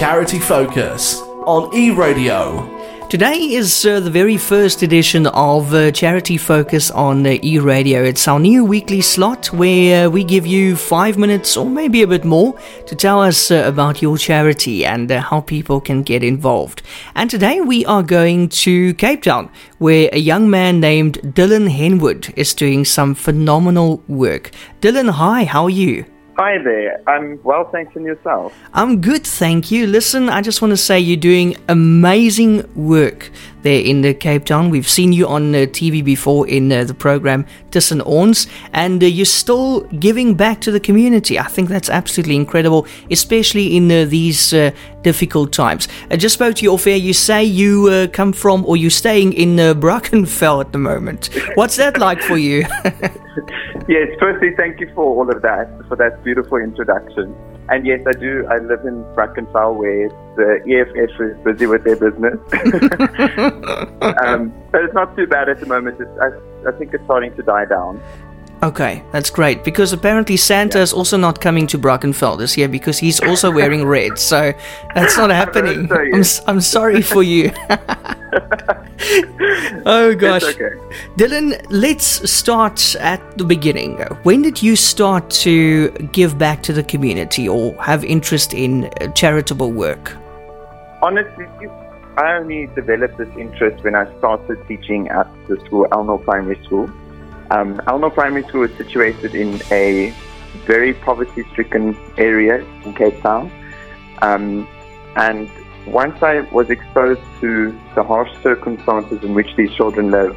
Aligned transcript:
Charity 0.00 0.38
Focus 0.38 1.20
on 1.44 1.76
E 1.76 1.90
Radio. 1.90 2.66
Today 3.10 3.36
is 3.36 3.84
uh, 3.84 4.00
the 4.00 4.08
very 4.08 4.38
first 4.38 4.80
edition 4.80 5.26
of 5.26 5.74
uh, 5.74 5.90
Charity 5.90 6.38
Focus 6.38 6.90
on 6.90 7.26
uh, 7.26 7.36
E 7.42 7.58
Radio. 7.58 8.02
It's 8.02 8.26
our 8.26 8.40
new 8.40 8.64
weekly 8.64 9.02
slot 9.02 9.52
where 9.52 10.06
uh, 10.06 10.10
we 10.10 10.24
give 10.24 10.46
you 10.46 10.74
five 10.74 11.18
minutes 11.18 11.54
or 11.54 11.66
maybe 11.66 12.00
a 12.00 12.06
bit 12.06 12.24
more 12.24 12.58
to 12.86 12.96
tell 12.96 13.20
us 13.20 13.50
uh, 13.50 13.64
about 13.66 14.00
your 14.00 14.16
charity 14.16 14.86
and 14.86 15.12
uh, 15.12 15.20
how 15.20 15.42
people 15.42 15.82
can 15.82 16.02
get 16.02 16.24
involved. 16.24 16.80
And 17.14 17.28
today 17.28 17.60
we 17.60 17.84
are 17.84 18.02
going 18.02 18.48
to 18.64 18.94
Cape 18.94 19.24
Town 19.24 19.50
where 19.76 20.08
a 20.14 20.18
young 20.18 20.48
man 20.48 20.80
named 20.80 21.34
Dillon 21.34 21.66
Henwood 21.66 22.32
is 22.38 22.54
doing 22.54 22.86
some 22.86 23.14
phenomenal 23.14 24.02
work. 24.08 24.50
Dillon, 24.80 25.08
hi, 25.08 25.44
how 25.44 25.64
are 25.64 25.68
you? 25.68 26.06
Hi 26.40 26.56
there. 26.56 27.02
I'm 27.06 27.38
well, 27.42 27.68
thanks, 27.70 27.94
and 27.96 28.06
yourself? 28.06 28.54
I'm 28.72 29.02
good, 29.02 29.26
thank 29.26 29.70
you. 29.70 29.86
Listen, 29.86 30.30
I 30.30 30.40
just 30.40 30.62
want 30.62 30.72
to 30.72 30.76
say 30.78 30.98
you're 30.98 31.18
doing 31.18 31.54
amazing 31.68 32.66
work 32.74 33.30
there 33.62 33.80
in 33.80 34.02
the 34.02 34.14
Cape 34.14 34.44
Town. 34.44 34.70
We've 34.70 34.88
seen 34.88 35.12
you 35.12 35.26
on 35.26 35.54
uh, 35.54 35.58
TV 35.58 36.04
before 36.04 36.48
in 36.48 36.70
uh, 36.72 36.84
the 36.84 36.94
program 36.94 37.46
Tussen 37.70 38.00
Ons, 38.02 38.46
and 38.72 39.02
uh, 39.02 39.06
you're 39.06 39.24
still 39.24 39.80
giving 39.98 40.34
back 40.34 40.60
to 40.62 40.70
the 40.70 40.80
community. 40.80 41.38
I 41.38 41.44
think 41.44 41.68
that's 41.68 41.88
absolutely 41.90 42.36
incredible, 42.36 42.86
especially 43.10 43.76
in 43.76 43.90
uh, 43.90 44.04
these 44.04 44.52
uh, 44.52 44.70
difficult 45.02 45.52
times. 45.52 45.88
I 46.10 46.16
just 46.16 46.34
spoke 46.34 46.56
to 46.56 46.62
you 46.62 46.72
off 46.72 46.86
air. 46.86 46.96
You 46.96 47.12
say 47.12 47.44
you 47.44 48.08
come 48.12 48.32
from 48.32 48.64
or 48.66 48.76
you're 48.76 48.90
staying 48.90 49.32
in 49.32 49.56
Brackenfell 49.56 50.60
at 50.60 50.72
the 50.72 50.78
moment. 50.78 51.30
What's 51.54 51.76
that 51.76 51.98
like 51.98 52.22
for 52.22 52.36
you? 52.36 52.64
yes, 53.88 54.08
firstly, 54.18 54.50
thank 54.56 54.80
you 54.80 54.90
for 54.94 55.04
all 55.04 55.30
of 55.30 55.42
that, 55.42 55.68
for 55.88 55.96
that 55.96 56.22
beautiful 56.24 56.58
introduction. 56.58 57.34
And 57.68 57.86
yes, 57.86 58.00
I 58.06 58.12
do. 58.12 58.46
I 58.50 58.58
live 58.58 58.84
in 58.84 59.04
Brackenfell 59.14 59.76
where 59.76 60.08
the 60.36 60.60
EFF 60.66 61.20
is 61.20 61.36
busy 61.44 61.66
with 61.66 61.84
their 61.84 61.96
business. 61.96 62.38
um, 64.24 64.52
but 64.72 64.84
it's 64.84 64.94
not 64.94 65.14
too 65.16 65.26
bad 65.26 65.48
at 65.48 65.60
the 65.60 65.66
moment. 65.66 66.00
It's, 66.00 66.10
I, 66.20 66.68
I 66.68 66.72
think 66.78 66.94
it's 66.94 67.04
starting 67.04 67.34
to 67.36 67.42
die 67.42 67.66
down. 67.66 68.02
Okay, 68.62 69.02
that's 69.10 69.30
great 69.30 69.64
because 69.64 69.94
apparently 69.94 70.36
Santa 70.36 70.78
yeah. 70.78 70.82
is 70.82 70.92
also 70.92 71.16
not 71.16 71.40
coming 71.40 71.66
to 71.68 71.78
Brackenfell 71.78 72.36
this 72.36 72.58
year 72.58 72.68
because 72.68 72.98
he's 72.98 73.18
also 73.20 73.50
wearing 73.58 73.86
red. 73.86 74.18
So 74.18 74.52
that's 74.94 75.16
not 75.16 75.30
happening. 75.42 75.88
So, 75.88 76.42
I'm, 76.46 76.56
I'm 76.56 76.60
sorry 76.60 77.00
for 77.00 77.22
you. 77.22 77.52
oh 79.86 80.14
gosh. 80.14 80.42
Okay. 80.44 80.70
Dillon, 81.16 81.54
let's 81.70 82.30
start 82.30 82.94
at 82.96 83.38
the 83.38 83.44
beginning. 83.44 83.96
When 84.24 84.42
did 84.42 84.62
you 84.62 84.76
start 84.76 85.30
to 85.42 85.88
give 86.12 86.36
back 86.36 86.62
to 86.64 86.74
the 86.74 86.82
community 86.82 87.48
or 87.48 87.74
have 87.82 88.04
interest 88.04 88.52
in 88.52 88.90
uh, 89.00 89.08
charitable 89.12 89.72
work? 89.72 90.18
Honestly, 91.00 91.46
I 92.18 92.34
only 92.34 92.66
developed 92.74 93.16
this 93.16 93.30
interest 93.38 93.82
when 93.84 93.94
I 93.94 94.04
started 94.18 94.58
teaching 94.68 95.08
at 95.08 95.26
the 95.48 95.58
school, 95.64 95.86
Elnor 95.92 96.22
Primary 96.22 96.62
School. 96.66 96.90
Um, 97.50 97.78
Elnor 97.86 98.12
Primary 98.12 98.44
School 98.44 98.64
is 98.64 98.76
situated 98.76 99.34
in 99.34 99.60
a 99.70 100.14
very 100.66 100.94
poverty 100.94 101.44
stricken 101.50 101.96
area 102.16 102.64
in 102.84 102.94
Cape 102.94 103.20
Town. 103.22 103.50
Um, 104.22 104.68
and 105.16 105.50
once 105.86 106.22
I 106.22 106.40
was 106.52 106.70
exposed 106.70 107.20
to 107.40 107.76
the 107.94 108.04
harsh 108.04 108.30
circumstances 108.42 109.22
in 109.24 109.34
which 109.34 109.54
these 109.56 109.72
children 109.72 110.10
live, 110.10 110.36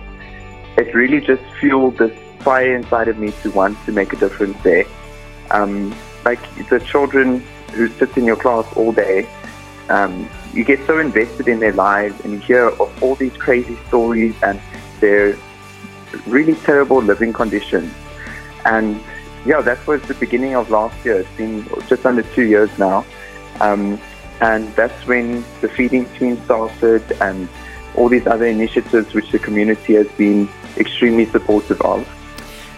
it 0.78 0.94
really 0.96 1.22
just 1.22 1.44
fueled 1.60 1.98
this 1.98 2.18
fire 2.40 2.76
inside 2.76 3.08
of 3.08 3.18
me 3.20 3.32
to 3.44 3.52
want 3.52 3.78
to 3.86 3.92
make 3.92 4.12
a 4.14 4.16
difference 4.16 4.58
there. 4.64 4.86
Um, 5.52 5.94
like 6.26 6.40
the 6.70 6.80
children 6.80 7.42
who 7.74 7.90
sit 7.90 8.18
in 8.18 8.26
your 8.26 8.38
class 8.38 8.66
all 8.76 8.92
day, 8.92 9.30
um, 9.90 10.28
you 10.54 10.64
get 10.64 10.86
so 10.88 10.98
invested 10.98 11.48
in 11.48 11.60
their 11.60 11.74
lives 11.74 12.20
and 12.22 12.34
you 12.34 12.40
hear 12.40 12.70
of 12.70 13.04
all 13.04 13.16
these 13.16 13.36
crazy 13.38 13.78
stories 13.88 14.36
and 14.42 14.60
their 15.00 15.38
really 16.28 16.56
terrible 16.56 17.02
living 17.02 17.34
conditions. 17.34 17.94
And 18.66 19.02
yeah, 19.46 19.62
that 19.62 19.86
was 19.88 20.02
the 20.04 20.14
beginning 20.14 20.56
of 20.56 20.70
last 20.70 21.04
year. 21.06 21.20
It's 21.20 21.38
been 21.38 21.68
just 21.88 22.06
under 22.06 22.24
two 22.24 22.44
years 22.44 22.70
now. 22.78 23.06
Um, 23.60 24.00
and 24.42 24.74
that's 24.76 25.06
when 25.06 25.44
the 25.62 25.70
feeding 25.70 26.06
team 26.18 26.42
started 26.46 27.04
and 27.22 27.48
all 27.96 28.10
these 28.10 28.26
other 28.28 28.46
initiatives 28.46 29.14
which 29.14 29.32
the 29.32 29.40
community 29.40 29.94
has 29.94 30.08
been 30.14 30.50
extremely 30.78 31.26
supportive 31.26 31.80
of. 31.82 32.08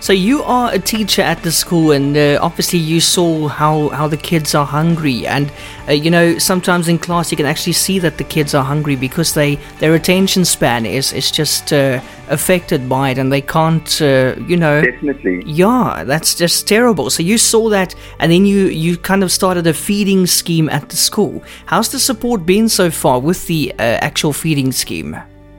So 0.05 0.13
you 0.13 0.43
are 0.43 0.71
a 0.71 0.77
teacher 0.77 1.23
at 1.23 1.41
the 1.41 1.51
school, 1.51 1.89
and 1.89 2.15
uh, 2.15 2.37
obviously 2.39 2.77
you 2.77 3.01
saw 3.01 3.47
how, 3.47 3.89
how 3.89 4.07
the 4.07 4.17
kids 4.17 4.53
are 4.53 4.63
hungry, 4.63 5.25
and 5.25 5.51
uh, 5.87 5.93
you 5.93 6.11
know 6.11 6.37
sometimes 6.37 6.87
in 6.87 6.99
class 6.99 7.31
you 7.31 7.37
can 7.37 7.47
actually 7.47 7.73
see 7.73 7.97
that 7.97 8.19
the 8.19 8.23
kids 8.23 8.53
are 8.53 8.63
hungry 8.63 8.95
because 8.95 9.33
they 9.33 9.55
their 9.79 9.95
attention 9.95 10.45
span 10.45 10.85
is 10.85 11.11
is 11.11 11.31
just 11.31 11.73
uh, 11.73 11.99
affected 12.29 12.87
by 12.87 13.09
it, 13.09 13.17
and 13.17 13.33
they 13.33 13.41
can't 13.41 13.99
uh, 13.99 14.35
you 14.47 14.57
know 14.57 14.83
definitely 14.83 15.41
yeah 15.47 16.03
that's 16.05 16.35
just 16.35 16.67
terrible. 16.67 17.09
So 17.09 17.23
you 17.23 17.39
saw 17.39 17.69
that, 17.69 17.95
and 18.19 18.31
then 18.31 18.45
you 18.45 18.67
you 18.67 18.97
kind 18.97 19.23
of 19.23 19.31
started 19.31 19.65
a 19.65 19.73
feeding 19.73 20.27
scheme 20.27 20.69
at 20.69 20.89
the 20.89 20.97
school. 20.97 21.41
How's 21.65 21.89
the 21.89 21.99
support 21.99 22.45
been 22.45 22.69
so 22.69 22.91
far 22.91 23.19
with 23.19 23.47
the 23.47 23.73
uh, 23.79 23.81
actual 23.81 24.33
feeding 24.33 24.71
scheme? 24.71 25.17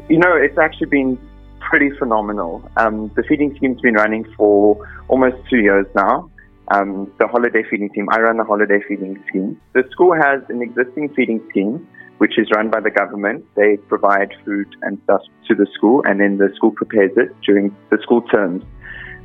You 0.08 0.20
know, 0.20 0.36
it's 0.36 0.56
actually 0.56 0.86
been 0.86 1.18
pretty 1.68 1.90
phenomenal. 1.98 2.68
Um, 2.76 3.10
the 3.16 3.22
feeding 3.28 3.54
scheme's 3.56 3.80
been 3.80 3.94
running 3.94 4.24
for 4.36 4.78
almost 5.08 5.36
two 5.50 5.58
years 5.58 5.86
now. 5.94 6.30
Um, 6.68 7.12
the 7.18 7.26
holiday 7.28 7.62
feeding 7.70 7.90
team, 7.90 8.08
I 8.10 8.20
run 8.20 8.38
the 8.38 8.44
holiday 8.44 8.80
feeding 8.88 9.22
scheme. 9.28 9.60
The 9.72 9.84
school 9.90 10.14
has 10.14 10.42
an 10.48 10.62
existing 10.62 11.14
feeding 11.14 11.40
scheme, 11.50 11.86
which 12.18 12.38
is 12.38 12.48
run 12.54 12.70
by 12.70 12.80
the 12.80 12.90
government. 12.90 13.44
They 13.54 13.76
provide 13.88 14.30
food 14.44 14.66
and 14.82 14.98
stuff 15.04 15.22
to 15.48 15.54
the 15.54 15.66
school, 15.74 16.02
and 16.04 16.20
then 16.20 16.38
the 16.38 16.50
school 16.56 16.72
prepares 16.72 17.12
it 17.16 17.34
during 17.42 17.74
the 17.90 17.98
school 18.02 18.22
terms. 18.22 18.64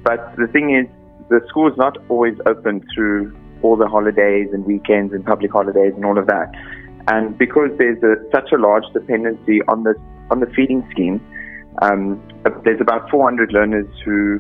But 0.04 0.36
the 0.38 0.48
thing 0.48 0.76
is, 0.76 0.88
the 1.30 1.42
school 1.48 1.72
is 1.72 1.78
not 1.78 1.98
always 2.10 2.38
open 2.46 2.86
through 2.94 3.36
all 3.62 3.76
the 3.76 3.88
holidays 3.88 4.50
and 4.54 4.66
weekends 4.66 5.14
and 5.14 5.26
public 5.26 5.52
holidays 5.52 5.94
and 5.96 6.06
all 6.06 6.18
of 6.18 6.28
that. 6.28 6.52
And 7.08 7.38
because 7.38 7.70
there's 7.78 8.02
a, 8.04 8.16
such 8.32 8.52
a 8.52 8.58
large 8.58 8.84
dependency 8.94 9.62
on 9.68 9.84
the 9.84 9.96
on 10.30 10.40
the 10.40 10.48
feeding 10.56 10.88
scheme, 10.92 11.20
um, 11.82 12.22
there's 12.64 12.82
about 12.82 13.10
400 13.10 13.52
learners 13.54 13.88
who 14.04 14.40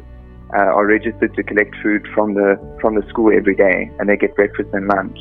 uh, 0.53 0.75
are 0.75 0.85
registered 0.85 1.33
to 1.35 1.43
collect 1.43 1.73
food 1.81 2.05
from 2.13 2.33
the 2.33 2.59
from 2.81 2.95
the 2.95 3.07
school 3.07 3.31
every 3.35 3.55
day, 3.55 3.89
and 3.99 4.09
they 4.09 4.17
get 4.17 4.35
breakfast 4.35 4.69
and 4.73 4.87
lunch. 4.87 5.17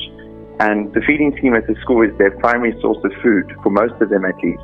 And 0.59 0.93
the 0.93 1.01
feeding 1.07 1.35
scheme 1.39 1.55
at 1.55 1.67
the 1.67 1.75
school 1.81 2.03
is 2.03 2.17
their 2.19 2.33
primary 2.39 2.79
source 2.83 2.99
of 3.05 3.13
food 3.23 3.51
for 3.63 3.71
most 3.71 3.95
of 4.03 4.11
them, 4.11 4.25
at 4.25 4.37
least. 4.43 4.61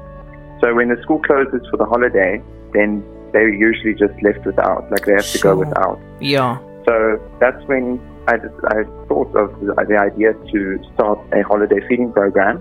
So 0.60 0.74
when 0.74 0.88
the 0.88 1.00
school 1.02 1.20
closes 1.22 1.66
for 1.70 1.76
the 1.76 1.86
holiday, 1.86 2.42
then 2.72 3.04
they're 3.32 3.52
usually 3.52 3.94
just 3.94 4.12
left 4.22 4.44
without, 4.44 4.90
like 4.90 5.06
they 5.06 5.12
have 5.12 5.30
to 5.30 5.38
go 5.38 5.56
without. 5.56 6.00
Yeah. 6.20 6.58
So 6.86 7.20
that's 7.40 7.62
when 7.66 8.00
I, 8.28 8.36
just, 8.36 8.54
I 8.68 8.84
thought 9.08 9.34
of 9.36 9.58
the, 9.60 9.74
the 9.88 9.98
idea 9.98 10.34
to 10.34 10.84
start 10.94 11.18
a 11.32 11.42
holiday 11.42 11.80
feeding 11.88 12.12
program, 12.12 12.60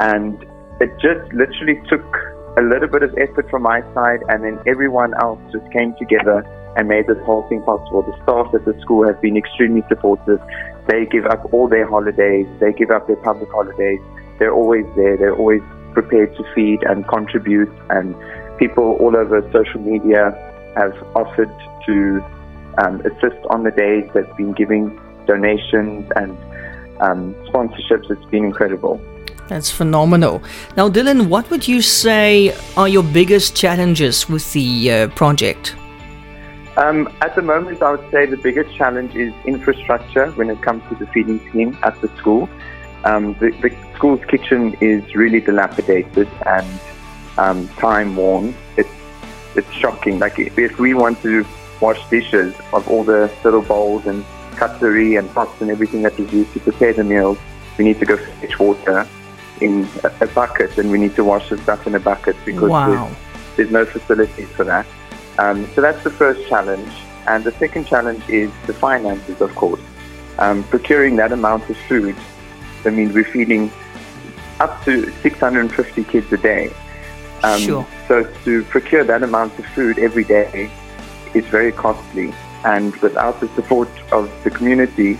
and 0.00 0.40
it 0.80 0.90
just 1.00 1.32
literally 1.32 1.80
took 1.88 2.04
a 2.56 2.62
little 2.62 2.88
bit 2.88 3.02
of 3.02 3.16
effort 3.16 3.48
from 3.50 3.62
my 3.62 3.80
side, 3.94 4.20
and 4.28 4.44
then 4.44 4.58
everyone 4.66 5.14
else 5.20 5.40
just 5.52 5.70
came 5.72 5.94
together 5.98 6.44
and 6.76 6.88
made 6.88 7.06
this 7.06 7.18
whole 7.24 7.48
thing 7.48 7.62
possible. 7.62 8.02
The 8.02 8.16
staff 8.22 8.54
at 8.54 8.64
the 8.64 8.78
school 8.80 9.06
have 9.06 9.20
been 9.20 9.36
extremely 9.36 9.82
supportive. 9.88 10.40
They 10.88 11.06
give 11.06 11.26
up 11.26 11.52
all 11.52 11.68
their 11.68 11.88
holidays, 11.88 12.46
they 12.60 12.72
give 12.72 12.90
up 12.90 13.06
their 13.06 13.16
public 13.16 13.50
holidays. 13.50 14.00
They're 14.38 14.52
always 14.52 14.84
there, 14.96 15.16
they're 15.16 15.36
always 15.36 15.62
prepared 15.92 16.34
to 16.36 16.44
feed 16.54 16.82
and 16.84 17.06
contribute, 17.08 17.72
and 17.90 18.14
people 18.58 18.96
all 19.00 19.16
over 19.16 19.40
social 19.52 19.80
media 19.80 20.32
have 20.76 20.94
offered 21.14 21.52
to 21.86 22.24
um, 22.82 23.00
assist 23.00 23.44
on 23.50 23.64
the 23.64 23.70
days 23.70 24.08
They've 24.14 24.36
been 24.36 24.52
giving 24.52 24.98
donations 25.26 26.10
and 26.16 26.36
um, 27.00 27.34
sponsorships. 27.48 28.10
It's 28.10 28.24
been 28.26 28.44
incredible. 28.44 29.00
That's 29.52 29.70
phenomenal. 29.70 30.42
Now, 30.78 30.88
Dillon, 30.88 31.28
what 31.28 31.50
would 31.50 31.68
you 31.68 31.82
say 31.82 32.56
are 32.74 32.88
your 32.88 33.02
biggest 33.02 33.54
challenges 33.54 34.26
with 34.26 34.50
the 34.54 34.90
uh, 34.90 35.08
project? 35.08 35.76
Um, 36.78 37.14
at 37.20 37.34
the 37.34 37.42
moment, 37.42 37.82
I 37.82 37.90
would 37.90 38.10
say 38.10 38.24
the 38.24 38.38
biggest 38.38 38.74
challenge 38.74 39.14
is 39.14 39.34
infrastructure 39.44 40.30
when 40.30 40.48
it 40.48 40.62
comes 40.62 40.82
to 40.88 40.94
the 40.94 41.06
feeding 41.08 41.38
scheme 41.50 41.76
at 41.82 42.00
the 42.00 42.08
school. 42.16 42.48
Um, 43.04 43.34
the, 43.40 43.50
the, 43.60 43.76
school's 43.94 44.24
kitchen 44.24 44.74
is 44.80 45.14
really 45.14 45.40
dilapidated 45.40 46.28
and 46.46 46.80
um, 47.36 47.68
time 47.76 48.16
worn. 48.16 48.54
It's, 48.78 48.88
it's 49.54 49.70
shocking. 49.72 50.18
Like 50.18 50.38
if 50.38 50.78
we 50.78 50.94
want 50.94 51.20
to 51.22 51.44
wash 51.78 52.00
dishes 52.08 52.54
of 52.72 52.88
all 52.88 53.04
the 53.04 53.30
little 53.44 53.60
bowls 53.60 54.06
and 54.06 54.24
cutlery 54.56 55.16
and 55.16 55.28
pots 55.34 55.60
and 55.60 55.70
everything 55.70 56.00
that 56.02 56.18
is 56.18 56.32
used 56.32 56.54
to 56.54 56.60
prepare 56.60 56.94
the 56.94 57.04
meals, 57.04 57.36
we 57.76 57.84
need 57.84 57.98
to 57.98 58.06
go 58.06 58.16
fetch 58.16 58.58
water 58.58 59.06
in 59.62 59.88
a, 60.20 60.26
bucket 60.26 60.76
and 60.78 60.90
we 60.90 60.98
need 60.98 61.14
to 61.16 61.24
wash 61.24 61.48
the 61.48 61.58
stuff 61.58 61.86
in 61.86 61.94
a 61.94 62.00
bucket 62.00 62.36
because 62.44 62.70
wow. 62.70 62.88
there's, 62.88 63.16
there's, 63.56 63.70
no 63.70 63.84
facilities 63.84 64.48
for 64.50 64.64
that. 64.64 64.86
Um, 65.38 65.68
so 65.74 65.80
that's 65.80 66.02
the 66.04 66.10
first 66.10 66.48
challenge. 66.48 66.92
And 67.26 67.44
the 67.44 67.52
second 67.52 67.86
challenge 67.86 68.28
is 68.28 68.50
the 68.66 68.74
finances, 68.74 69.40
of 69.40 69.54
course. 69.54 69.80
Um, 70.38 70.64
procuring 70.64 71.16
that 71.16 71.32
amount 71.32 71.68
of 71.70 71.76
food, 71.88 72.16
I 72.84 72.90
mean, 72.90 73.12
we're 73.12 73.24
feeding 73.24 73.70
up 74.58 74.84
to 74.84 75.10
650 75.22 76.04
kids 76.04 76.32
a 76.32 76.36
day. 76.36 76.72
Um, 77.42 77.60
sure. 77.60 77.86
So 78.08 78.24
to 78.44 78.64
procure 78.64 79.04
that 79.04 79.22
amount 79.22 79.58
of 79.58 79.66
food 79.66 79.98
every 79.98 80.24
day 80.24 80.70
is 81.34 81.44
very 81.46 81.72
costly, 81.72 82.32
and 82.64 82.94
without 82.96 83.40
the 83.40 83.48
support 83.48 83.88
of 84.12 84.30
the 84.44 84.50
community, 84.50 85.18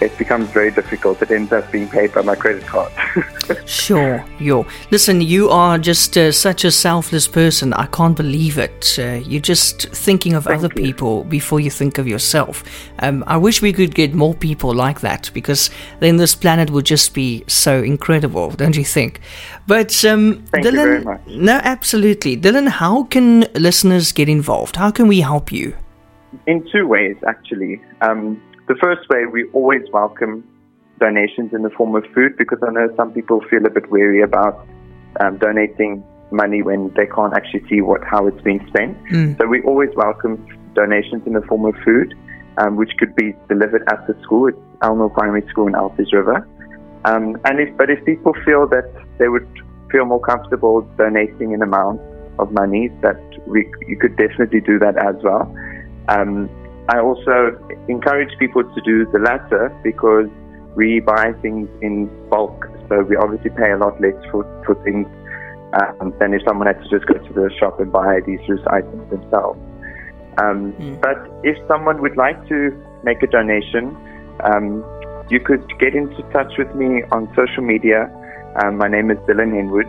it 0.00 0.16
becomes 0.18 0.48
very 0.50 0.70
difficult. 0.70 1.22
It 1.22 1.30
ends 1.30 1.52
up 1.52 1.70
being 1.70 1.88
paid 1.88 2.12
by 2.12 2.22
my 2.22 2.34
credit 2.34 2.64
card. 2.66 2.92
sure, 3.66 4.24
yo. 4.38 4.66
Listen, 4.90 5.20
you 5.20 5.48
are 5.50 5.78
just 5.78 6.16
uh, 6.16 6.32
such 6.32 6.64
a 6.64 6.70
selfless 6.70 7.28
person. 7.28 7.72
I 7.72 7.86
can't 7.86 8.16
believe 8.16 8.58
it. 8.58 8.96
Uh, 8.98 9.20
you're 9.24 9.40
just 9.40 9.88
thinking 9.90 10.34
of 10.34 10.44
Thank 10.44 10.58
other 10.58 10.68
you. 10.76 10.82
people 10.82 11.24
before 11.24 11.60
you 11.60 11.70
think 11.70 11.98
of 11.98 12.06
yourself. 12.08 12.64
Um, 13.00 13.24
I 13.26 13.36
wish 13.36 13.62
we 13.62 13.72
could 13.72 13.94
get 13.94 14.14
more 14.14 14.34
people 14.34 14.74
like 14.74 15.00
that 15.00 15.30
because 15.34 15.70
then 16.00 16.16
this 16.16 16.34
planet 16.34 16.70
would 16.70 16.86
just 16.86 17.14
be 17.14 17.44
so 17.46 17.82
incredible, 17.82 18.50
don't 18.50 18.76
you 18.76 18.84
think? 18.84 19.20
But 19.66 20.04
um, 20.04 20.44
Thank 20.52 20.64
Dillon, 20.64 20.80
you 20.80 20.84
very 20.84 21.04
much. 21.04 21.26
no, 21.26 21.60
absolutely, 21.62 22.36
Dillon. 22.36 22.66
How 22.66 23.04
can 23.04 23.40
listeners 23.54 24.12
get 24.12 24.28
involved? 24.28 24.76
How 24.76 24.90
can 24.90 25.08
we 25.08 25.20
help 25.20 25.52
you? 25.52 25.76
In 26.46 26.66
two 26.72 26.86
ways, 26.86 27.16
actually. 27.26 27.80
Um, 28.00 28.42
the 28.66 28.74
first 28.76 29.08
way, 29.08 29.26
we 29.26 29.44
always 29.52 29.82
welcome 29.92 30.44
donations 31.00 31.52
in 31.52 31.62
the 31.62 31.70
form 31.70 31.94
of 31.94 32.04
food 32.14 32.36
because 32.38 32.58
I 32.66 32.70
know 32.72 32.88
some 32.96 33.12
people 33.12 33.40
feel 33.50 33.64
a 33.66 33.70
bit 33.70 33.90
wary 33.90 34.22
about 34.22 34.66
um, 35.20 35.38
donating 35.38 36.04
money 36.30 36.62
when 36.62 36.92
they 36.96 37.06
can't 37.06 37.34
actually 37.34 37.68
see 37.68 37.80
what 37.80 38.02
how 38.04 38.26
it's 38.26 38.40
being 38.42 38.64
spent. 38.68 38.96
Mm. 39.12 39.38
So 39.38 39.46
we 39.46 39.62
always 39.62 39.90
welcome 39.96 40.46
donations 40.74 41.22
in 41.26 41.34
the 41.34 41.42
form 41.42 41.64
of 41.64 41.74
food, 41.84 42.14
um, 42.58 42.76
which 42.76 42.92
could 42.98 43.14
be 43.16 43.34
delivered 43.48 43.84
at 43.88 44.06
the 44.06 44.16
school. 44.22 44.48
It's 44.48 44.58
Elnor 44.82 45.12
Primary 45.12 45.46
School 45.48 45.68
in 45.68 45.74
Elsie's 45.74 46.12
River. 46.12 46.48
Um, 47.04 47.36
and 47.44 47.60
if, 47.60 47.76
but 47.76 47.90
if 47.90 48.02
people 48.04 48.32
feel 48.44 48.66
that 48.68 48.90
they 49.18 49.28
would 49.28 49.46
feel 49.92 50.06
more 50.06 50.20
comfortable 50.20 50.80
donating 50.96 51.52
an 51.52 51.62
amount 51.62 52.00
of 52.38 52.50
money, 52.52 52.88
that 53.02 53.20
we 53.46 53.70
you 53.86 53.98
could 53.98 54.16
definitely 54.16 54.60
do 54.60 54.78
that 54.78 54.96
as 54.96 55.16
well. 55.22 55.54
Um, 56.08 56.48
I 56.88 56.98
also 57.00 57.58
encourage 57.88 58.36
people 58.38 58.62
to 58.62 58.80
do 58.82 59.06
the 59.10 59.18
latter 59.18 59.74
because 59.82 60.28
we 60.76 61.00
buy 61.00 61.32
things 61.40 61.68
in 61.80 62.10
bulk, 62.28 62.66
so 62.88 63.02
we 63.02 63.16
obviously 63.16 63.50
pay 63.50 63.70
a 63.72 63.78
lot 63.78 64.00
less 64.00 64.14
for, 64.30 64.44
for 64.66 64.74
things 64.84 65.06
um, 65.80 66.12
than 66.20 66.34
if 66.34 66.42
someone 66.46 66.66
had 66.66 66.82
to 66.82 66.88
just 66.88 67.06
go 67.06 67.14
to 67.14 67.32
the 67.32 67.50
shop 67.58 67.80
and 67.80 67.90
buy 67.90 68.20
these 68.26 68.40
loose 68.48 68.64
items 68.68 69.10
themselves. 69.10 69.58
Um, 70.38 70.72
Mm. 70.74 71.00
But 71.00 71.30
if 71.44 71.56
someone 71.68 72.02
would 72.02 72.16
like 72.16 72.36
to 72.48 72.72
make 73.04 73.22
a 73.22 73.26
donation, 73.28 73.96
um, 74.42 74.84
you 75.30 75.40
could 75.40 75.62
get 75.78 75.94
into 75.94 76.22
touch 76.32 76.52
with 76.58 76.74
me 76.74 77.02
on 77.12 77.32
social 77.36 77.62
media. 77.62 78.10
Um, 78.62 78.76
my 78.76 78.88
name 78.88 79.10
is 79.10 79.18
Dillon 79.26 79.52
Henwood. 79.52 79.88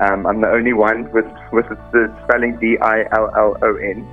Um, 0.00 0.26
I'm 0.26 0.40
the 0.40 0.50
only 0.50 0.72
one 0.72 1.10
with, 1.12 1.26
with 1.52 1.66
the 1.92 2.14
spelling 2.24 2.58
D 2.60 2.78
I 2.80 3.04
L 3.12 3.30
L 3.36 3.56
O 3.62 3.76
N. 3.76 4.06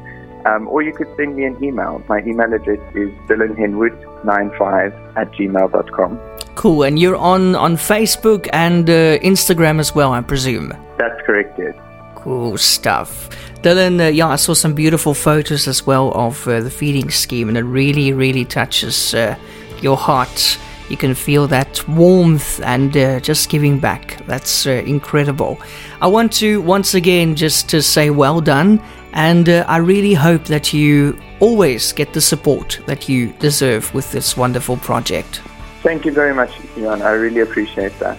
Um, 0.47 0.67
or 0.67 0.81
you 0.81 0.93
could 0.93 1.07
send 1.17 1.35
me 1.35 1.43
an 1.45 1.61
email. 1.63 2.01
My 2.07 2.19
email 2.19 2.53
address 2.53 2.79
is 2.95 3.09
dillonhenwood95 3.27 5.17
at 5.17 5.31
gmail.com. 5.33 6.19
Cool, 6.55 6.83
and 6.83 6.97
you're 6.97 7.15
on 7.15 7.55
on 7.55 7.75
Facebook 7.75 8.47
and 8.53 8.89
uh, 8.89 9.19
Instagram 9.19 9.79
as 9.79 9.93
well, 9.93 10.13
I 10.13 10.21
presume. 10.21 10.73
That's 10.97 11.21
correct, 11.25 11.59
yes. 11.59 11.75
Cool 12.15 12.57
stuff. 12.57 13.29
Dillon, 13.61 13.99
uh, 13.99 14.07
yeah, 14.07 14.29
I 14.29 14.37
saw 14.37 14.53
some 14.53 14.73
beautiful 14.73 15.13
photos 15.13 15.67
as 15.67 15.85
well 15.85 16.11
of 16.13 16.47
uh, 16.47 16.61
the 16.61 16.69
feeding 16.69 17.11
scheme, 17.11 17.49
and 17.49 17.57
it 17.57 17.63
really, 17.63 18.13
really 18.13 18.45
touches 18.45 19.13
uh, 19.13 19.35
your 19.81 19.97
heart. 19.97 20.57
You 20.89 20.97
can 20.97 21.13
feel 21.15 21.47
that 21.47 21.87
warmth 21.87 22.61
and 22.63 22.95
uh, 22.95 23.19
just 23.19 23.49
giving 23.49 23.79
back. 23.79 24.25
That's 24.25 24.65
uh, 24.65 24.83
incredible. 24.85 25.59
I 26.01 26.07
want 26.07 26.31
to 26.33 26.61
once 26.61 26.93
again 26.93 27.35
just 27.35 27.69
to 27.69 27.81
say 27.81 28.09
well 28.09 28.41
done, 28.41 28.81
and 29.13 29.49
uh, 29.49 29.65
I 29.67 29.77
really 29.77 30.13
hope 30.13 30.45
that 30.45 30.73
you 30.73 31.19
always 31.39 31.91
get 31.91 32.13
the 32.13 32.21
support 32.21 32.79
that 32.85 33.09
you 33.09 33.33
deserve 33.39 33.93
with 33.93 34.11
this 34.11 34.37
wonderful 34.37 34.77
project. 34.77 35.41
Thank 35.83 36.05
you 36.05 36.11
very 36.11 36.33
much, 36.33 36.51
Ian. 36.77 37.01
I 37.01 37.11
really 37.11 37.41
appreciate 37.41 37.97
that. 37.99 38.17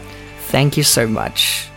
Thank 0.49 0.77
you 0.77 0.83
so 0.83 1.07
much. 1.07 1.69